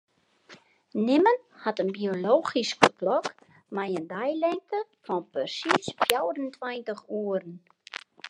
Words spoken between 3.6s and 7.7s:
mei in deilingte fan persiis fjouwerentweintich oeren.